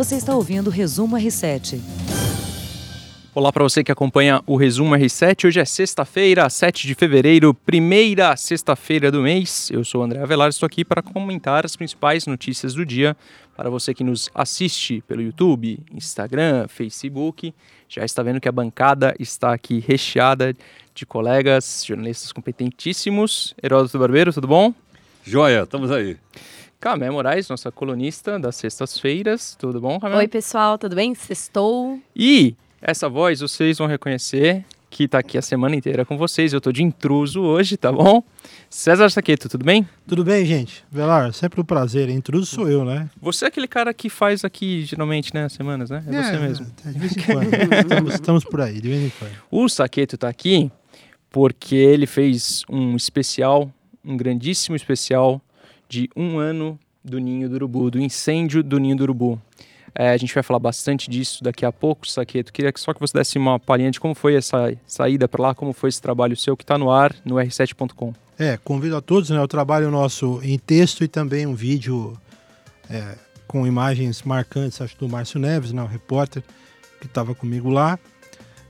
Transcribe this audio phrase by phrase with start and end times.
[0.00, 1.78] Você está ouvindo o Resumo R7.
[3.34, 5.46] Olá para você que acompanha o Resumo R7.
[5.46, 9.70] Hoje é sexta-feira, 7 de fevereiro, primeira sexta-feira do mês.
[9.70, 13.14] Eu sou o André Avelar, estou aqui para comentar as principais notícias do dia.
[13.54, 17.52] Para você que nos assiste pelo YouTube, Instagram, Facebook,
[17.86, 20.56] já está vendo que a bancada está aqui recheada
[20.94, 23.54] de colegas, jornalistas competentíssimos.
[23.62, 24.72] Heródoto Barbeiro, tudo bom?
[25.22, 26.16] Joia, estamos aí.
[26.80, 29.54] Camé Moraes, nossa colunista das sextas-feiras.
[29.54, 30.16] Tudo bom, Camé?
[30.16, 31.14] Oi, pessoal, tudo bem?
[31.14, 32.00] Sextou.
[32.16, 36.54] E essa voz vocês vão reconhecer que está aqui a semana inteira com vocês.
[36.54, 38.22] Eu estou de intruso hoje, tá bom?
[38.70, 39.86] César Saqueto, tudo bem?
[40.08, 40.82] Tudo bem, gente?
[40.90, 42.08] Velar, sempre um prazer.
[42.08, 43.10] Intruso sou eu, né?
[43.20, 46.02] Você é aquele cara que faz aqui, geralmente, né, semanas, né?
[46.06, 46.66] É, é você mesmo.
[46.82, 47.54] De vez em quando.
[47.76, 49.32] estamos, estamos, por aí, de vez em quando.
[49.50, 50.72] O Saqueto está aqui
[51.28, 53.70] porque ele fez um especial,
[54.02, 55.42] um grandíssimo especial
[55.90, 59.42] de um ano do Ninho do Urubu, do incêndio do Ninho do Urubu.
[59.92, 62.52] É, a gente vai falar bastante disso daqui a pouco, Saqueto.
[62.52, 65.72] Queria só que você desse uma palhinha de como foi essa saída para lá, como
[65.72, 68.14] foi esse trabalho seu que está no ar no r7.com.
[68.38, 69.40] É, convido a todos, né?
[69.42, 72.16] O trabalho nosso em texto e também um vídeo
[72.88, 73.16] é,
[73.48, 76.40] com imagens marcantes, acho, do Márcio Neves, né, o repórter
[77.00, 77.98] que estava comigo lá.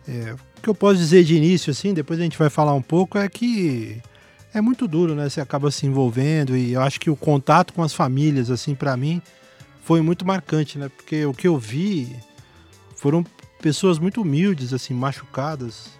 [0.08, 2.80] É, o que eu posso dizer de início, assim, depois a gente vai falar um
[2.80, 4.00] pouco, é que
[4.52, 5.28] é muito duro, né?
[5.28, 8.96] Você acaba se envolvendo e eu acho que o contato com as famílias, assim, para
[8.96, 9.22] mim,
[9.82, 10.88] foi muito marcante, né?
[10.88, 12.14] Porque o que eu vi
[12.96, 13.24] foram
[13.60, 15.90] pessoas muito humildes, assim, machucadas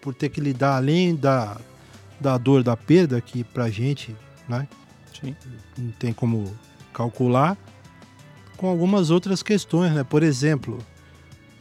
[0.00, 1.60] por ter que lidar além da,
[2.20, 4.14] da dor da perda que pra gente,
[4.48, 4.66] né?
[5.20, 5.36] Sim.
[5.76, 6.56] Não tem como
[6.92, 7.56] calcular
[8.56, 10.04] com algumas outras questões, né?
[10.04, 10.78] Por exemplo,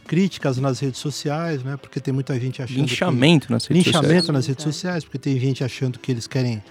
[0.10, 1.78] críticas nas redes sociais, né?
[1.78, 3.54] Porque tem muita gente achando linchamento que...
[3.54, 4.34] nas redes linchamento sociais.
[4.34, 6.64] nas redes sociais, porque tem gente achando que eles querem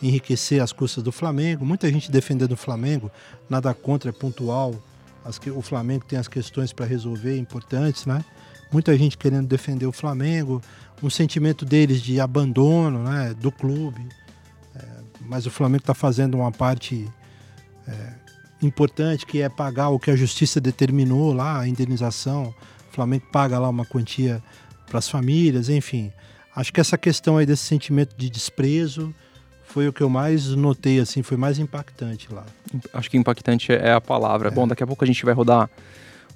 [0.00, 1.66] enriquecer as custas do Flamengo.
[1.66, 3.10] Muita gente defendendo o Flamengo,
[3.50, 4.76] nada contra, é pontual.
[5.24, 8.24] As que, o Flamengo tem as questões para resolver importantes, né?
[8.70, 10.62] Muita gente querendo defender o Flamengo,
[11.02, 13.34] um sentimento deles de abandono, né?
[13.34, 14.06] Do clube.
[14.76, 14.82] É,
[15.22, 17.10] mas o Flamengo está fazendo uma parte
[17.88, 18.12] é,
[18.62, 22.54] importante que é pagar o que a justiça determinou lá, a indenização
[22.94, 24.40] o Flamengo paga lá uma quantia
[24.86, 26.12] para as famílias, enfim.
[26.54, 29.12] Acho que essa questão aí desse sentimento de desprezo
[29.64, 32.44] foi o que eu mais notei, assim, foi mais impactante lá.
[32.92, 34.48] Acho que impactante é a palavra.
[34.48, 34.50] É.
[34.52, 35.68] Bom, daqui a pouco a gente vai rodar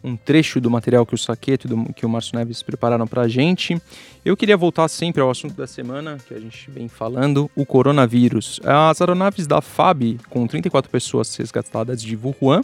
[0.03, 3.29] um trecho do material que o Saqueto e que o Márcio Neves prepararam para a
[3.29, 3.81] gente.
[4.25, 8.61] Eu queria voltar sempre ao assunto da semana, que a gente vem falando, o coronavírus.
[8.65, 12.63] As aeronaves da FAB, com 34 pessoas resgatadas de Wuhan,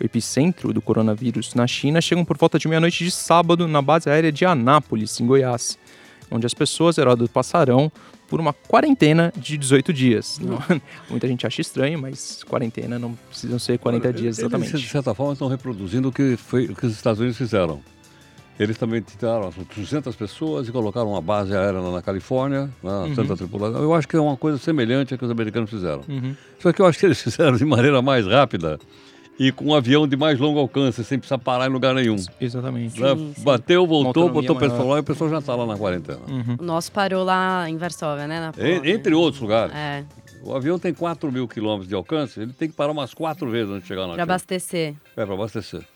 [0.00, 4.08] o epicentro do coronavírus na China, chegam por volta de meia-noite de sábado na base
[4.08, 5.78] aérea de Anápolis, em Goiás,
[6.30, 7.92] onde as pessoas, Heródoto, passarão
[8.30, 10.38] por uma quarentena de 18 dias.
[10.38, 10.62] Não,
[11.10, 14.70] muita gente acha estranho, mas quarentena não precisam ser 40 Olha, dias exatamente.
[14.70, 17.82] Eles, de certa forma, estão reproduzindo o que, foi, o que os Estados Unidos fizeram.
[18.58, 23.14] Eles também tiraram 200 pessoas e colocaram uma base aérea na Califórnia, na uhum.
[23.14, 23.82] Santa Tripulação.
[23.82, 26.04] Eu acho que é uma coisa semelhante ao que os americanos fizeram.
[26.06, 26.36] Uhum.
[26.60, 28.78] Só que eu acho que eles fizeram de maneira mais rápida
[29.40, 32.16] e com um avião de mais longo alcance, sem precisar parar em lugar nenhum.
[32.38, 33.00] Exatamente.
[33.00, 33.16] Né?
[33.16, 33.42] Sim, sim.
[33.42, 36.20] Bateu, voltou, botou o pessoal lá e o pessoal já está lá na quarentena.
[36.28, 36.56] Uhum.
[36.60, 38.52] O nosso parou lá em Varsóvia, né?
[38.84, 39.74] entre outros lugares.
[39.74, 40.04] É.
[40.42, 43.70] O avião tem 4 mil quilômetros de alcance, ele tem que parar umas quatro vezes
[43.70, 44.94] antes de chegar na Para abastecer.
[45.16, 45.86] É, para abastecer.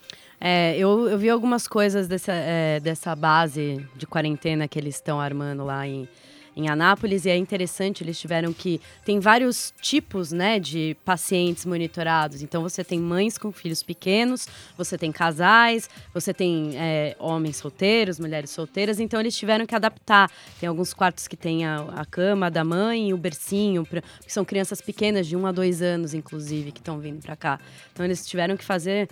[0.40, 5.20] É, eu, eu vi algumas coisas dessa, é, dessa base de quarentena que eles estão
[5.20, 6.08] armando lá em,
[6.56, 8.80] em Anápolis e é interessante, eles tiveram que.
[9.04, 12.42] Tem vários tipos né, de pacientes monitorados.
[12.42, 18.18] Então você tem mães com filhos pequenos, você tem casais, você tem é, homens solteiros,
[18.18, 20.30] mulheres solteiras, então eles tiveram que adaptar.
[20.60, 24.32] Tem alguns quartos que tem a, a cama da mãe e o bercinho, pra, que
[24.32, 27.60] são crianças pequenas, de um a dois anos, inclusive, que estão vindo para cá.
[27.92, 29.08] Então eles tiveram que fazer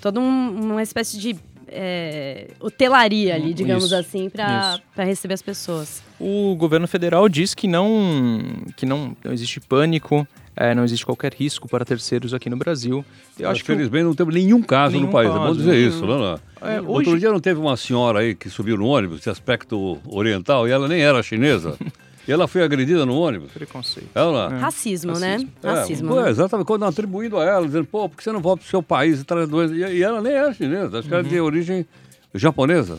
[0.00, 1.36] toda um, uma espécie de
[1.68, 6.02] é, hotelaria ali, digamos isso, assim, para receber as pessoas.
[6.18, 8.40] O governo federal diz que não,
[8.76, 10.26] que não, não existe pânico,
[10.56, 13.04] é, não existe qualquer risco para terceiros aqui no Brasil.
[13.38, 14.08] Eu acho felizmente que...
[14.08, 16.40] não teve nenhum caso nenhum no país, caso, é bom dizer isso, não, não.
[16.60, 16.88] É, hoje...
[16.88, 20.70] Outro dia não teve uma senhora aí que subiu no ônibus de aspecto oriental e
[20.70, 21.76] ela nem era chinesa.
[22.26, 23.52] E ela foi agredida no ônibus.
[23.52, 24.08] Preconceito.
[24.14, 24.52] Ela...
[24.54, 24.58] É.
[24.58, 25.32] Racismo, né?
[25.32, 26.08] Racismo, é, Racismo.
[26.08, 26.30] Pô, né?
[26.30, 29.20] Exatamente, quando atribuindo a ela, dizendo, pô, por que você não volta pro seu país
[29.20, 29.74] e traz doença?
[29.74, 31.20] E, ela nem é chinesa, acho que uhum.
[31.20, 31.86] ela é de origem
[32.34, 32.98] japonesa.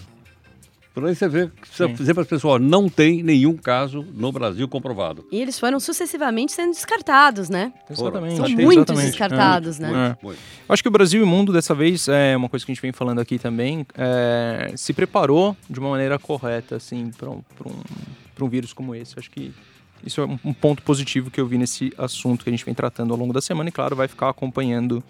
[0.95, 4.65] Por aí você vê, precisa dizer para as pessoas, não tem nenhum caso no Brasil
[4.65, 5.27] comprovado.
[5.29, 7.73] E eles foram sucessivamente sendo descartados, né?
[7.89, 8.37] Exatamente.
[8.37, 9.91] São muitos descartados, é.
[9.91, 10.17] né?
[10.23, 10.33] É.
[10.69, 12.81] Acho que o Brasil e o mundo, dessa vez, é uma coisa que a gente
[12.81, 18.45] vem falando aqui também, é, se preparou de uma maneira correta, assim, para um, um,
[18.45, 19.19] um vírus como esse.
[19.19, 19.53] Acho que
[20.01, 23.11] isso é um ponto positivo que eu vi nesse assunto que a gente vem tratando
[23.11, 25.03] ao longo da semana e, claro, vai ficar acompanhando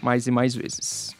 [0.00, 1.14] mais e mais vezes.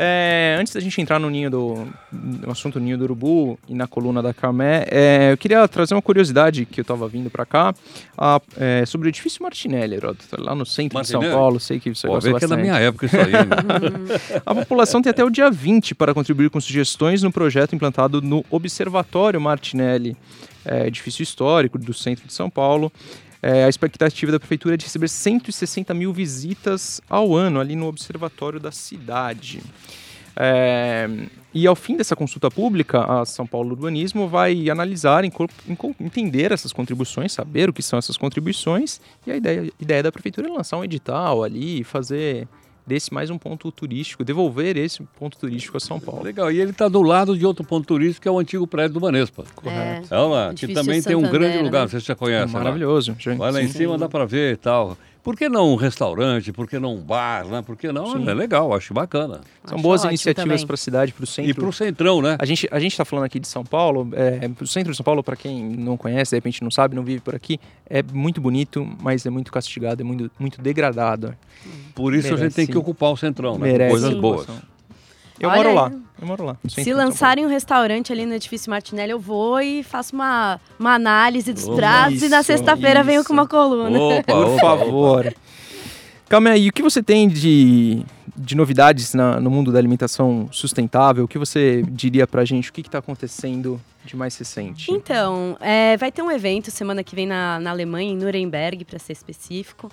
[0.00, 3.88] É, antes da gente entrar no ninho do no assunto ninho do urubu e na
[3.88, 7.74] coluna da Camé, é, eu queria trazer uma curiosidade que eu estava vindo para cá
[8.16, 11.40] a, é, sobre o edifício Martinelli, Heródoto, lá no centro de São Martinelli?
[11.40, 11.58] Paulo.
[11.58, 13.32] Sei que você Pô, gosta que é da minha época isso aí.
[13.32, 14.38] né?
[14.46, 18.44] A população tem até o dia 20 para contribuir com sugestões no projeto implantado no
[18.50, 20.16] Observatório Martinelli,
[20.64, 22.92] é, edifício histórico do centro de São Paulo.
[23.42, 27.86] É, a expectativa da prefeitura é de receber 160 mil visitas ao ano ali no
[27.86, 29.62] observatório da cidade.
[30.40, 31.08] É,
[31.52, 37.32] e ao fim dessa consulta pública, a São Paulo Urbanismo vai analisar, entender essas contribuições,
[37.32, 40.76] saber o que são essas contribuições, e a ideia, a ideia da prefeitura é lançar
[40.76, 42.46] um edital ali, fazer
[42.88, 46.24] desse mais um ponto turístico, devolver esse ponto turístico a São Paulo.
[46.24, 48.94] Legal, e ele está do lado de outro ponto turístico, que é o antigo prédio
[48.94, 49.44] do Banespa.
[49.54, 50.12] Correto.
[50.12, 51.82] É lá, que também tem um grande lugar, né?
[51.82, 52.52] não sei se você já conhece.
[52.52, 52.60] lá.
[52.60, 53.14] Maravilhoso.
[53.36, 53.78] Vai lá em sim.
[53.78, 54.96] cima, dá para ver e tal.
[55.28, 56.54] Por que não um restaurante?
[56.54, 57.44] Por que não um bar?
[57.46, 57.60] Né?
[57.60, 58.12] Por que não?
[58.12, 58.26] Sim.
[58.26, 59.42] É legal, acho bacana.
[59.62, 61.50] São Acho boas iniciativas para a cidade, para o centro.
[61.50, 62.38] E para o centrão, né?
[62.40, 65.04] A gente a gente está falando aqui de São Paulo, é, o centro de São
[65.04, 67.60] Paulo, para quem não conhece, de repente não sabe, não vive por aqui,
[67.90, 71.34] é muito bonito, mas é muito castigado, é muito, muito degradado.
[71.94, 73.58] Por isso a gente tem merece- que ocupar o centrão, né?
[73.58, 74.20] Com Merece coisas Sim.
[74.22, 74.46] boas.
[75.40, 75.74] Eu Olha moro aí.
[75.74, 76.56] lá, eu moro lá.
[76.68, 81.52] Se lançarem um restaurante ali no edifício Martinelli, eu vou e faço uma, uma análise
[81.52, 83.98] dos pratos e na sexta-feira venho com uma coluna.
[83.98, 85.34] Opa, Por favor.
[86.28, 88.02] Calma aí, o que você tem de,
[88.36, 91.24] de novidades na- no mundo da alimentação sustentável?
[91.24, 92.68] O que você diria pra gente?
[92.68, 94.90] O que está acontecendo de mais recente?
[94.92, 98.98] Então, é, vai ter um evento semana que vem na, na Alemanha, em Nuremberg, para
[98.98, 99.90] ser específico.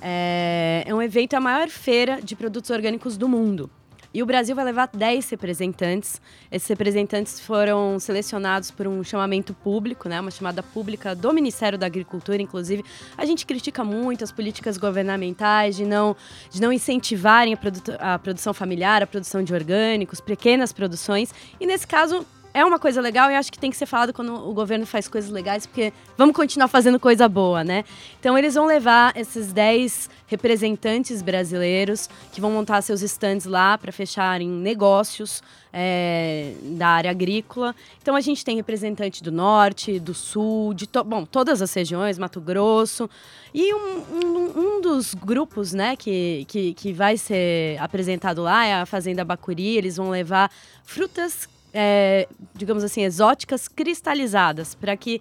[0.00, 3.70] É, é um evento, a maior feira de produtos orgânicos do mundo.
[4.16, 6.22] E o Brasil vai levar 10 representantes.
[6.50, 11.84] Esses representantes foram selecionados por um chamamento público, né, uma chamada pública do Ministério da
[11.84, 12.82] Agricultura, inclusive.
[13.14, 16.16] A gente critica muito as políticas governamentais de não,
[16.48, 21.34] de não incentivarem a, produ- a produção familiar, a produção de orgânicos, pequenas produções.
[21.60, 22.26] E nesse caso,
[22.58, 25.06] é uma coisa legal e acho que tem que ser falado quando o governo faz
[25.08, 27.84] coisas legais, porque vamos continuar fazendo coisa boa, né?
[28.18, 33.92] Então eles vão levar esses 10 representantes brasileiros que vão montar seus estandes lá para
[33.92, 35.42] fecharem negócios
[35.72, 37.74] é, da área agrícola.
[38.00, 42.18] Então a gente tem representante do norte, do sul, de to bom, todas as regiões,
[42.18, 43.08] Mato Grosso.
[43.52, 48.74] E um, um- um dos grupos né, que, que, que vai ser apresentado lá é
[48.80, 49.76] a Fazenda Bacuri.
[49.76, 50.50] Eles vão levar
[50.84, 51.46] frutas
[51.78, 55.20] é, digamos assim, exóticas cristalizadas, para que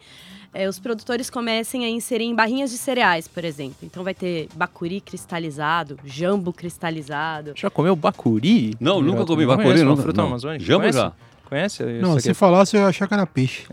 [0.54, 3.76] é, os produtores comecem a inserir em barrinhas de cereais, por exemplo.
[3.84, 7.52] Então vai ter bacuri cristalizado, jambo cristalizado.
[7.58, 8.74] Já comeu bacuri?
[8.80, 10.02] Não, nunca comi Não bacuri, conhece nunca.
[10.02, 10.30] fruta não.
[10.30, 10.64] amazônica?
[10.64, 10.98] Jambo Conhece?
[10.98, 11.12] já.
[11.46, 11.84] Conhece?
[11.84, 13.64] Não, se falasse eu ia achar que era peixe.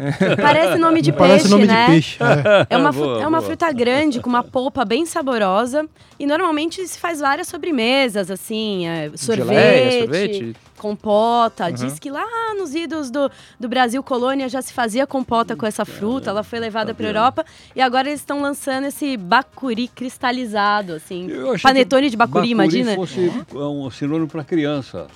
[0.41, 1.87] Parece nome de Parece peixe, nome né?
[1.87, 2.19] de peixe.
[2.23, 2.75] é.
[2.75, 3.43] É uma, Boa, é uma boa.
[3.43, 5.89] fruta grande, com uma polpa bem saborosa.
[6.19, 10.57] E normalmente se faz várias sobremesas, assim, é, sorvete, Geleia, sorvete?
[10.77, 11.67] compota.
[11.67, 11.73] Uhum.
[11.73, 15.85] Diz que lá nos idos do, do Brasil colônia já se fazia compota com essa
[15.85, 16.31] fruta.
[16.31, 17.07] Ela foi levada para?
[17.07, 17.45] Europa.
[17.75, 21.29] E agora eles estão lançando esse bacuri cristalizado, assim.
[21.63, 22.95] Panetone de bacuri, imagina?
[22.95, 25.07] fosse um sinônimo para criança.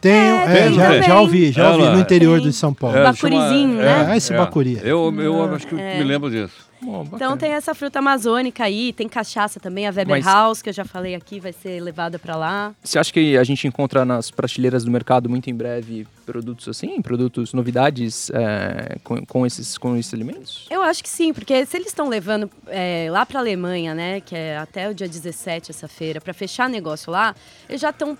[0.00, 2.48] Tenho, É, é, tem já, já ouvi, já ouvi Ela- no interior Tem.
[2.50, 2.96] de São Paulo.
[2.96, 3.00] É.
[3.00, 4.12] É, Bacurizinho, chama- né?
[4.12, 4.78] É, esse bacuri.
[4.82, 6.66] Eu, eu acho que me lembro disso.
[6.82, 7.08] Bom.
[7.14, 10.72] Então tem essa fruta amazônica aí, tem cachaça também, a Weber Mas- House, que eu
[10.74, 12.72] já falei aqui, vai ser levada para lá.
[12.84, 17.00] Você acha que a gente encontra nas prateleiras do mercado muito em breve produtos assim?
[17.00, 20.66] Produtos, novidades é, com, com esses, com esses alimentos?
[20.68, 24.20] Eu acho que sim, porque se eles estão levando é, lá para a Alemanha, né,
[24.20, 27.34] que é até o dia 17 essa feira, para fechar negócio lá,
[27.68, 28.18] eles já estão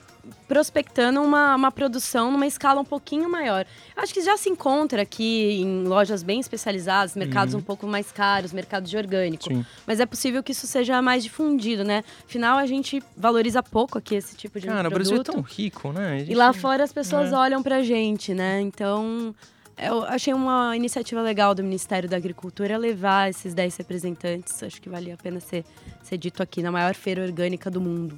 [0.48, 3.64] prospectando uma, uma produção numa escala um pouquinho maior.
[3.96, 8.52] Acho que já se encontra aqui em lojas bem especializadas, mercados um pouco mais caros,
[8.52, 9.44] mercado de orgânico.
[9.44, 9.64] Sim.
[9.86, 12.02] Mas é possível que isso seja mais difundido, né?
[12.24, 15.08] Afinal, a gente valoriza pouco aqui esse tipo de Cara, o produto.
[15.14, 16.08] Brasil é tão rico, né?
[16.12, 17.36] A E gente- lá fora as pessoas É.
[17.36, 17.95] olham pra gente,
[18.34, 18.60] né?
[18.60, 19.34] Então,
[19.78, 24.62] eu achei uma iniciativa legal do Ministério da Agricultura levar esses 10 representantes.
[24.62, 25.64] Acho que valia a pena ser,
[26.02, 28.16] ser dito aqui na maior feira orgânica do mundo.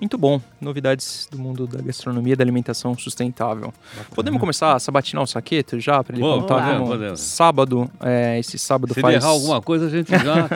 [0.00, 0.40] Muito bom.
[0.60, 3.72] Novidades do mundo da gastronomia e da alimentação sustentável.
[4.14, 6.02] Podemos começar a sabatinar o saqueto já?
[6.04, 9.14] Pra ele Vamos, contar como sábado, é, esse sábado Se faz...
[9.14, 10.48] ele errar alguma coisa, a gente já.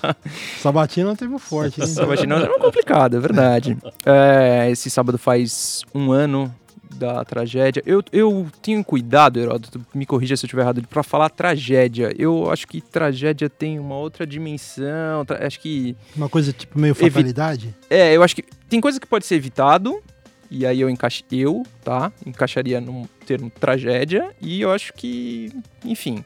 [0.60, 1.86] Sabatina teve forte, hein?
[1.86, 3.76] Sabatinão é complicado, é verdade.
[4.04, 6.52] É, esse sábado faz um ano
[6.96, 7.82] da tragédia.
[7.86, 12.12] Eu, eu tenho cuidado, Heródoto, me corrija se eu estiver errado, pra falar tragédia.
[12.18, 15.24] Eu acho que tragédia tem uma outra dimensão.
[15.40, 15.96] Acho que.
[16.16, 17.74] Uma coisa tipo meio fatalidade.
[17.88, 20.02] É, eu acho que tem coisa que pode ser evitado.
[20.50, 21.24] E aí eu encaixo.
[21.30, 22.12] Eu, tá?
[22.24, 24.30] Encaixaria num termo tragédia.
[24.40, 25.52] E eu acho que.
[25.84, 26.24] Enfim.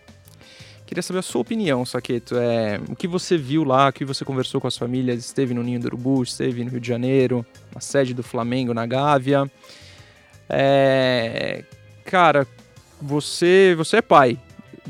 [0.86, 2.36] Queria saber a sua opinião, Saqueto.
[2.36, 5.62] É, o que você viu lá, o que você conversou com as famílias, esteve no
[5.62, 9.48] Ninho do Urubu, esteve no Rio de Janeiro, na sede do Flamengo, na Gávea.
[10.50, 11.64] É,
[12.04, 12.46] cara,
[13.00, 14.38] você, você é pai.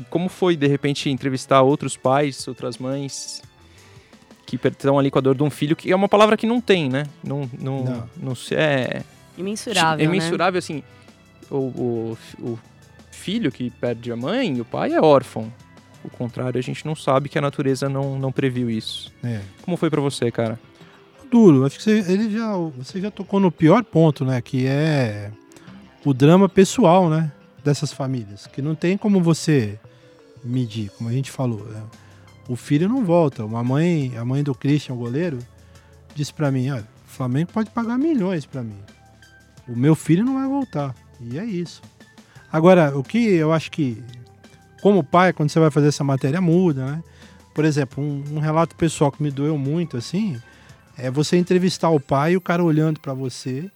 [0.09, 3.41] Como foi, de repente, entrevistar outros pais, outras mães
[4.45, 6.59] que estão ali com a dor de um filho, que é uma palavra que não
[6.59, 7.03] tem, né?
[7.23, 8.09] Não, não, não.
[8.17, 9.03] não se é...
[9.37, 10.59] Imensurável, É imensurável, né?
[10.59, 10.83] assim,
[11.49, 12.59] o, o, o
[13.11, 15.51] filho que perde a mãe, o pai é órfão.
[16.03, 19.13] O contrário, a gente não sabe que a natureza não, não previu isso.
[19.23, 19.39] É.
[19.61, 20.59] Como foi para você, cara?
[21.31, 21.65] Duro.
[21.65, 24.41] Acho que você, ele já, você já tocou no pior ponto, né?
[24.41, 25.31] Que é
[26.03, 27.31] o drama pessoal, né?
[27.63, 28.47] Dessas famílias.
[28.47, 29.79] Que não tem como você
[30.43, 31.63] medir, como a gente falou.
[31.65, 31.83] Né?
[32.47, 33.45] O filho não volta.
[33.45, 35.39] Uma mãe, a mãe do Christian, o goleiro,
[36.15, 38.79] disse para mim: olha, o Flamengo pode pagar milhões para mim.
[39.67, 40.95] O meu filho não vai voltar.
[41.19, 41.81] E é isso.
[42.51, 44.03] Agora, o que eu acho que,
[44.81, 47.03] como pai, quando você vai fazer essa matéria, muda, né?
[47.53, 50.41] Por exemplo, um, um relato pessoal que me doeu muito, assim,
[50.97, 53.69] é você entrevistar o pai e o cara olhando para você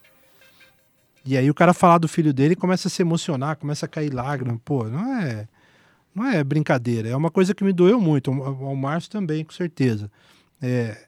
[1.25, 4.13] e aí o cara falar do filho dele começa a se emocionar, começa a cair
[4.13, 4.59] lágrimas.
[4.63, 5.47] Pô, não é,
[6.13, 7.09] não é brincadeira.
[7.09, 8.31] É uma coisa que me doeu muito.
[8.31, 10.11] Ao Márcio também, com certeza.
[10.61, 11.05] É,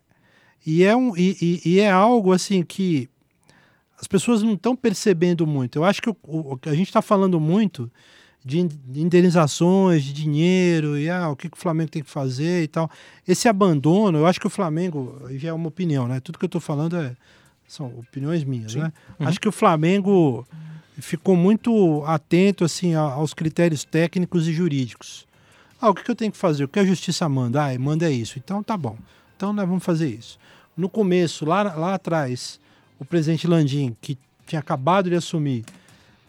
[0.66, 3.08] e, é um, e, e, é algo assim que
[4.00, 5.78] as pessoas não estão percebendo muito.
[5.78, 7.92] Eu acho que o, o a gente está falando muito
[8.44, 8.60] de
[8.96, 12.90] indenizações, de dinheiro, e ah, o que, que o Flamengo tem que fazer e tal.
[13.28, 16.22] Esse abandono, eu acho que o Flamengo, já é uma opinião, né?
[16.22, 17.16] Tudo que eu estou falando é
[17.68, 18.80] são opiniões minhas, Sim.
[18.80, 18.94] né?
[19.20, 19.28] Uhum.
[19.28, 20.48] Acho que o Flamengo
[21.00, 25.28] ficou muito atento assim aos critérios técnicos e jurídicos.
[25.80, 26.64] Ah, o que eu tenho que fazer?
[26.64, 27.64] O que a justiça manda?
[27.64, 28.40] Ah, manda é isso.
[28.40, 28.98] Então tá bom.
[29.36, 30.40] Então nós vamos fazer isso.
[30.76, 32.60] No começo, lá, lá atrás,
[32.98, 35.66] o presidente Landim, que tinha acabado de assumir,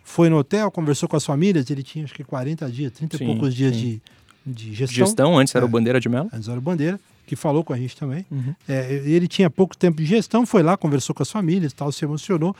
[0.05, 3.25] foi no hotel, conversou com as famílias, ele tinha acho que 40 dias, 30 sim,
[3.25, 4.03] e poucos dias de,
[4.45, 5.07] de gestão.
[5.07, 6.29] Gestão, antes era é, o Bandeira de Melo?
[6.33, 8.25] Antes era o Bandeira que falou com a gente também.
[8.31, 8.55] Uhum.
[8.67, 12.03] É, ele tinha pouco tempo de gestão, foi lá, conversou com as famílias, tal, se
[12.03, 12.57] emocionou.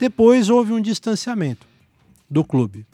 [0.00, 1.64] Depois houve um distanciamento
[2.28, 2.84] do clube.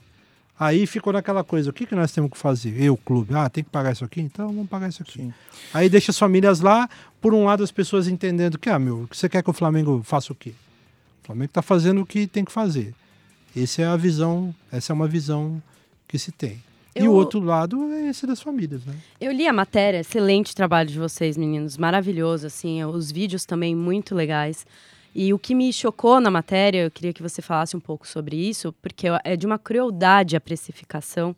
[0.60, 2.78] Aí ficou naquela coisa, o que, que nós temos que fazer?
[2.80, 4.20] Eu, clube, ah, tem que pagar isso aqui?
[4.20, 5.20] Então vamos pagar isso aqui.
[5.20, 5.34] Sim.
[5.72, 6.88] Aí deixa as famílias lá,
[7.20, 10.32] por um lado as pessoas entendendo que, ah, meu, você quer que o Flamengo faça
[10.32, 10.52] o quê?
[11.22, 12.94] O Flamengo está fazendo o que tem que fazer.
[13.56, 15.62] Essa é a visão, essa é uma visão
[16.06, 16.62] que se tem.
[16.96, 17.04] Eu...
[17.04, 18.94] E o outro lado é esse das famílias, né?
[19.20, 24.14] Eu li a matéria, excelente trabalho de vocês, meninos, maravilhoso, assim, os vídeos também muito
[24.14, 24.66] legais.
[25.14, 28.36] E o que me chocou na matéria, eu queria que você falasse um pouco sobre
[28.36, 31.34] isso, porque é de uma crueldade a precificação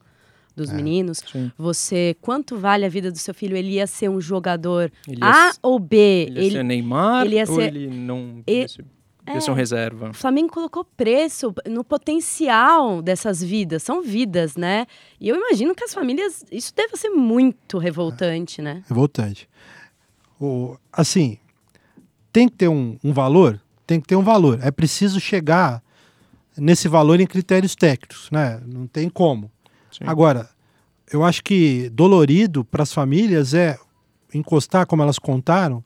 [0.57, 1.23] dos é, meninos.
[1.31, 1.51] Sim.
[1.57, 3.57] Você, quanto vale a vida do seu filho?
[3.57, 5.97] Ele ia ser um jogador A ou B?
[5.97, 8.43] Ele ia ele, ser Neymar ele ia ser, ou ele não...
[8.47, 8.67] Ele,
[9.37, 10.11] é, ser um reserva.
[10.11, 13.83] O Flamengo colocou preço no potencial dessas vidas.
[13.83, 14.87] São vidas, né?
[15.21, 16.45] E eu imagino que as famílias.
[16.51, 18.83] Isso deve ser muito revoltante, né?
[18.89, 19.49] Revoltante.
[20.41, 21.39] O, assim,
[22.33, 23.61] tem que ter um, um valor?
[23.87, 24.59] Tem que ter um valor.
[24.63, 25.83] É preciso chegar
[26.57, 28.61] nesse valor em critérios técnicos, né?
[28.67, 29.51] Não tem como.
[29.91, 30.05] Sim.
[30.07, 30.49] Agora,
[31.13, 33.79] eu acho que dolorido para as famílias é
[34.33, 35.83] encostar, como elas contaram,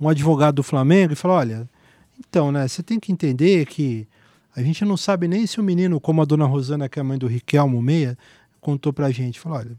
[0.00, 1.68] um advogado do Flamengo e falar: olha
[2.26, 4.06] então, né, você tem que entender que
[4.54, 7.04] a gente não sabe nem se o menino, como a dona Rosana, que é a
[7.04, 8.16] mãe do Riquelmo Meia,
[8.60, 9.40] contou pra gente.
[9.40, 9.76] Falou, olha,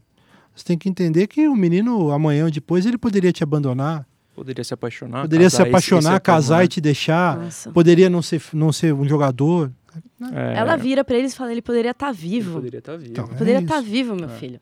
[0.54, 4.06] você tem que entender que o menino, amanhã ou depois, ele poderia te abandonar.
[4.34, 5.22] Poderia se apaixonar.
[5.22, 6.64] Poderia se apaixonar, esse, casar né?
[6.64, 7.38] e te deixar.
[7.38, 7.70] Nossa.
[7.70, 9.70] Poderia não ser, não ser um jogador.
[10.32, 10.54] É.
[10.56, 12.52] Ela vira para eles e fala: ele poderia estar tá vivo.
[12.52, 13.10] Ele poderia estar tá vivo.
[13.10, 14.38] Então, poderia estar tá vivo, meu é.
[14.38, 14.60] filho.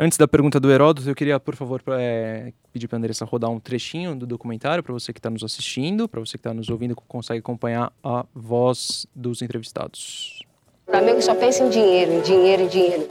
[0.00, 3.50] Antes da pergunta do Heródoto, eu queria, por favor, é, pedir para a Andressa rodar
[3.50, 6.68] um trechinho do documentário para você que está nos assistindo, para você que está nos
[6.68, 10.38] ouvindo, consegue acompanhar a voz dos entrevistados.
[10.86, 13.08] O Flamengo só pensa em dinheiro, em dinheiro, em dinheiro.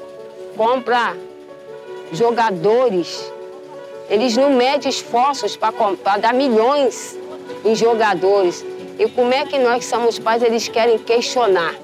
[0.55, 1.17] Compra
[2.13, 3.33] jogadores.
[4.09, 7.19] Eles não medem esforços para dar milhões
[7.65, 8.65] em jogadores.
[8.97, 11.75] E como é que nós que somos pais, eles querem questionar?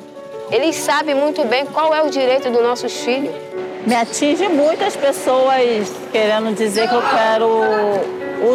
[0.49, 3.35] Eles sabem muito bem qual é o direito dos nossos filhos
[3.85, 7.49] me atinge muitas pessoas querendo dizer que eu quero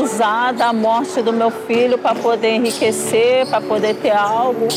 [0.00, 4.68] usar da morte do meu filho para poder enriquecer, para poder ter algo.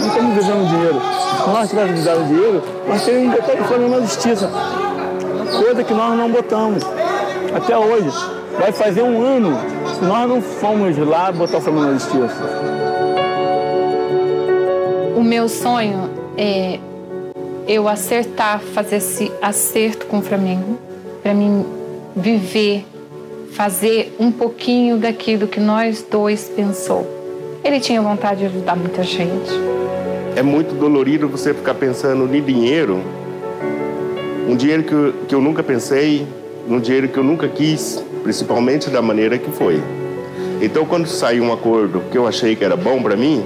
[0.00, 1.00] Não estamos visando dinheiro.
[1.42, 4.50] Se nós tivéssemos visado dinheiro, nós teríamos botado o Flamengo na justiça.
[5.58, 6.82] Coisa que nós não botamos.
[7.54, 8.10] Até hoje.
[8.58, 9.58] Vai fazer um ano
[9.92, 12.42] se nós não fomos lá botar o Flamengo na justiça.
[15.16, 16.78] O meu sonho é
[17.66, 20.78] eu acertar, fazer esse acerto com o Flamengo,
[21.22, 21.64] para mim
[22.14, 22.84] viver,
[23.52, 27.06] fazer um pouquinho daquilo que nós dois pensou.
[27.64, 29.50] Ele tinha vontade de ajudar muita gente.
[30.36, 33.00] É muito dolorido você ficar pensando em dinheiro,
[34.48, 36.26] um dinheiro que eu, que eu nunca pensei,
[36.68, 39.80] num dinheiro que eu nunca quis, principalmente da maneira que foi.
[40.60, 43.42] Então, quando saiu um acordo que eu achei que era bom para mim,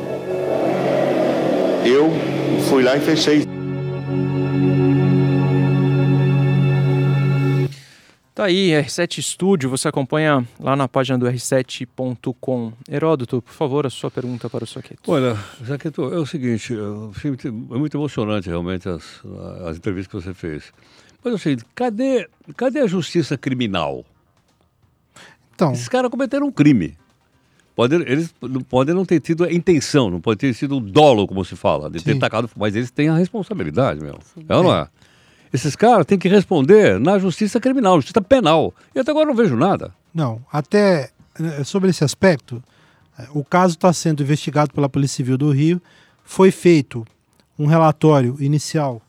[1.84, 2.10] eu
[2.68, 3.47] fui lá e fechei.
[8.38, 12.72] Tá aí, R7 Studio, você acompanha lá na página do r7.com.
[12.88, 15.10] Heródoto, por favor, a sua pergunta para o Saqueto.
[15.10, 19.02] Olha, Saqueto, é o seguinte, é muito emocionante realmente as,
[19.66, 20.72] as entrevistas que você fez.
[21.24, 24.04] Mas é o seguinte, cadê, cadê a justiça criminal?
[25.52, 26.96] Então, Esses caras cometeram um crime.
[27.74, 28.32] Pode, eles
[28.68, 31.90] podem não ter tido a intenção, não pode ter sido o dolo, como se fala,
[31.90, 32.20] de ter Sim.
[32.20, 34.16] tacado, mas eles têm a responsabilidade, meu.
[34.48, 34.88] É ou não é?
[35.52, 38.74] Esses caras têm que responder na justiça criminal, justiça penal.
[38.94, 39.92] E até agora não vejo nada.
[40.14, 42.62] Não, até eh, sobre esse aspecto,
[43.18, 45.80] eh, o caso está sendo investigado pela Polícia Civil do Rio.
[46.24, 47.06] Foi feito
[47.58, 49.00] um relatório inicial,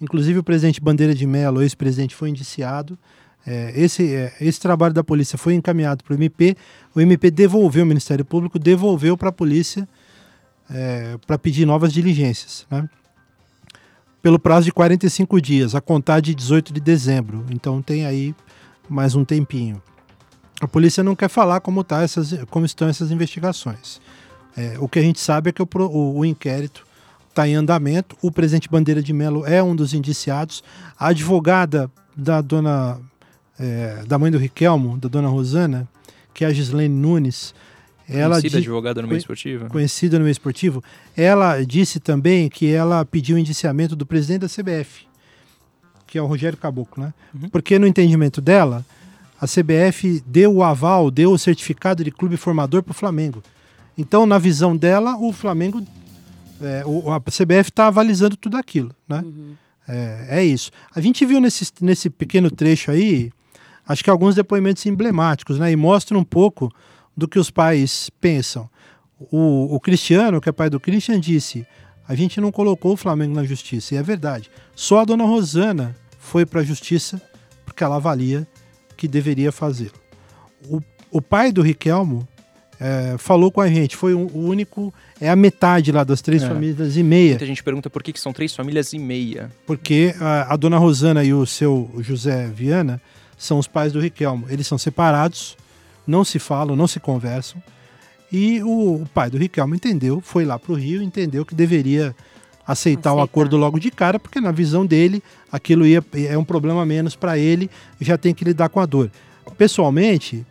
[0.00, 2.98] inclusive o presidente Bandeira de Mello, ex-presidente, foi indiciado.
[3.46, 6.56] Eh, esse, esse trabalho da polícia foi encaminhado para o MP.
[6.94, 9.88] O MP devolveu, o Ministério Público devolveu para a polícia
[11.28, 12.66] para pedir novas diligências.
[12.68, 12.88] Né?
[14.22, 17.44] Pelo prazo de 45 dias, a contar de 18 de dezembro.
[17.50, 18.34] Então tem aí
[18.88, 19.80] mais um tempinho.
[20.60, 24.00] A polícia não quer falar como, tá essas, como estão essas investigações.
[24.56, 26.84] É, o que a gente sabe é que o, o- o inquérito
[27.28, 28.16] está em andamento.
[28.22, 30.64] O presidente Bandeira de Mello é um dos indiciados.
[30.98, 32.98] A advogada da dona
[33.58, 35.86] é, da mãe do Riquelmo, da dona Rosana,
[36.34, 37.54] que é a Gislene Nunes,
[38.08, 39.66] ela Conhecida advogada no meio esportivo.
[39.66, 40.82] conhecida no meio esportivo,
[41.16, 45.06] ela disse também que ela pediu o indiciamento do presidente da CBF,
[46.06, 47.14] que é o Rogério Caboclo, né?
[47.50, 48.84] Porque no entendimento dela,
[49.40, 53.42] a CBF deu o aval, deu o certificado de clube formador para o Flamengo.
[53.98, 55.82] Então, na visão dela, o Flamengo,
[56.62, 59.24] é, o- a CBF está avalizando tudo aquilo, né?
[59.88, 60.70] É, é isso.
[60.94, 63.30] A gente viu nesse, nesse pequeno trecho aí,
[63.86, 65.70] acho que alguns depoimentos emblemáticos, né?
[65.72, 66.72] E mostram um pouco
[67.16, 68.68] do que os pais pensam.
[69.30, 71.66] O, o Cristiano, que é pai do Christian, disse:
[72.06, 74.50] a gente não colocou o Flamengo na justiça, e é verdade.
[74.74, 77.20] Só a dona Rosana foi para a justiça
[77.64, 78.46] porque ela avalia
[78.96, 79.92] que deveria fazê-lo.
[80.68, 82.26] O, o pai do Riquelmo
[82.78, 86.42] é, falou com a gente, foi o, o único, é a metade lá das três
[86.42, 86.48] É.
[86.48, 89.50] famílias e meia, Muita gente pergunta por que, que são três famílias e meia.
[89.66, 93.00] porque a, a dona Rosana e o seu José Viana
[93.38, 94.46] são os pais do Riquelmo.
[94.50, 95.56] Eles são separados,
[96.06, 97.62] não se falam, não se conversam.
[98.32, 102.14] E o, o pai do Riquelmo entendeu, foi lá para o Rio, entendeu que deveria
[102.66, 103.22] aceitar, o Aceitar.
[103.24, 107.38] acordo logo de cara, porque na visão dele aquilo ia, é um problema menos para
[107.38, 109.10] ele, já tem que lidar com a dor.
[109.56, 110.44] Pessoalmente,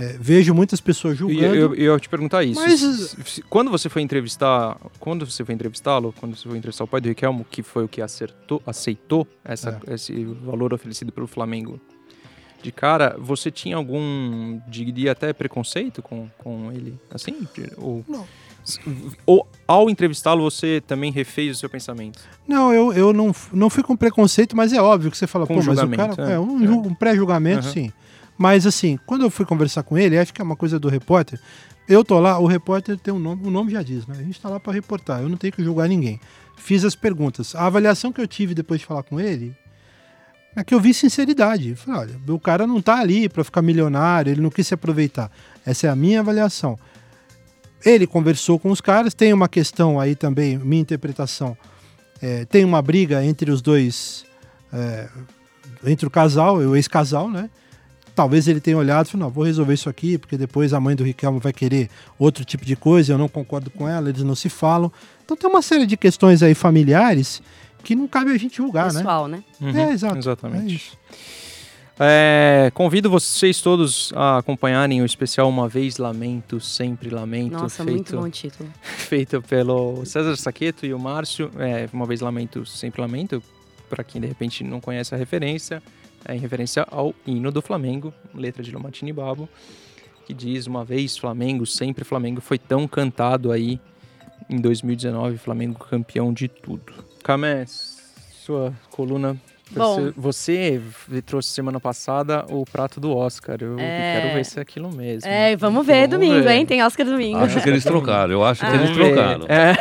[0.00, 1.54] é, vejo muitas pessoas julgando.
[1.54, 2.58] eu, eu ia te perguntar isso.
[2.60, 6.84] Mas- Se- se- Quando você foi entrevistar, quando você foi entrevistá-lo, quando você foi entrevistar
[6.84, 9.94] o pai do Riquelmo, que foi o que acertou, aceitou essa, É.
[9.94, 11.78] esse valor oferecido pelo Flamengo
[12.62, 17.46] de cara, você tinha algum, diria até preconceito com, com ele, assim?
[17.76, 18.24] Ou, Não.
[19.26, 22.20] ou ao entrevistá-lo você também refez o seu pensamento?
[22.46, 25.54] Não, eu, eu não, não fui com preconceito, mas é óbvio que você fala, Com
[25.58, 26.14] pô, mas o cara.
[26.30, 26.34] é.
[26.34, 26.70] É, um, É.
[26.70, 27.72] um pré-julgamento, Aham.
[27.72, 27.92] sim.
[28.38, 31.40] Mas assim, quando eu fui conversar com ele, acho que é uma coisa do repórter.
[31.88, 34.14] Eu tô lá, o repórter tem um nome, o nome já diz, né?
[34.18, 36.18] A gente tá lá para reportar, eu não tenho que julgar ninguém.
[36.56, 37.54] Fiz as perguntas.
[37.56, 39.54] A avaliação que eu tive depois de falar com ele
[40.54, 41.70] é que eu vi sinceridade.
[41.70, 44.74] Eu Falei, olha, o cara não tá ali para ficar milionário, ele não quis se
[44.74, 45.30] aproveitar.
[45.64, 46.78] Essa é a minha avaliação.
[47.84, 51.56] Ele conversou com os caras, tem uma questão aí também, minha interpretação.
[52.20, 54.24] É, tem uma briga entre os dois,
[54.72, 55.08] é,
[55.84, 57.50] entre o casal, o ex-casal, né?
[58.14, 60.94] Talvez ele tenha olhado e falou, não, vou resolver isso aqui, porque depois a mãe
[60.94, 61.88] do Riquelmo vai querer
[62.18, 64.92] outro tipo de coisa, eu não concordo com ela, eles não se falam.
[65.24, 67.42] Então tem uma série de questões aí familiares
[67.82, 69.00] que não cabe a gente julgar, né?
[69.00, 69.42] Pessoal, né?
[69.60, 70.18] É, exato.
[70.18, 70.72] Exatamente.
[70.72, 70.98] É isso.
[72.00, 77.96] É, convido vocês todos a acompanharem o especial Uma Vez Lamento, Sempre Lamento, Nossa, feito,
[77.96, 78.68] muito bom título.
[78.82, 81.50] feito pelo César Saqueto e o Márcio.
[81.58, 83.42] É, uma Vez Lamento, Sempre Lamento,
[83.90, 85.82] para quem de repente não conhece a referência,
[86.24, 89.48] é em referência ao hino do Flamengo, letra de Lomatini Babo,
[90.26, 93.78] que diz Uma vez Flamengo, sempre Flamengo, foi tão cantado aí
[94.48, 97.11] em 2019, Flamengo campeão de tudo.
[97.22, 97.98] Camés,
[98.44, 99.36] sua coluna
[99.70, 100.10] Bom.
[100.16, 103.56] você, você trouxe semana passada o prato do Oscar.
[103.60, 104.20] Eu É.
[104.20, 105.28] quero ver se é aquilo mesmo.
[105.28, 106.52] É, vamos ver Vamos domingo, ver.
[106.56, 106.66] hein?
[106.66, 107.38] Tem Oscar domingo.
[107.38, 108.74] Acho que eles trocaram, eu acho que Ah.
[108.74, 109.14] eles Vamos ver.
[109.14, 109.46] trocaram.
[109.48, 109.74] É,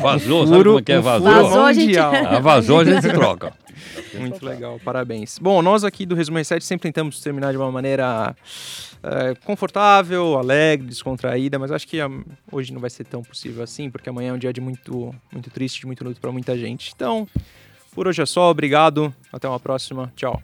[0.00, 1.30] Vazou, sabe como é que é vazou?
[1.32, 1.98] Vazou, a gente-.
[1.98, 3.52] Ah, vazou, a gente troca.
[4.18, 5.38] Muito legal, parabéns.
[5.38, 8.34] Bom, nós aqui do Resumo R7 sempre tentamos terminar de uma maneira
[9.02, 12.10] é, confortável, alegre, descontraída, mas acho que ah,
[12.50, 15.50] hoje não vai ser tão possível assim, porque amanhã é um dia de muito, muito
[15.50, 16.92] triste, de muito luto para muita gente.
[16.94, 17.26] Então,
[17.92, 20.42] por hoje é só, obrigado, até uma próxima, tchau.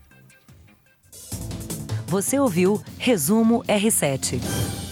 [2.07, 4.84] Você ouviu Resumo R7.